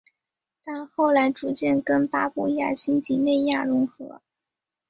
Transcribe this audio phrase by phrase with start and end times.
[0.65, 4.19] 但后来逐渐跟巴布亚新几内亚融合。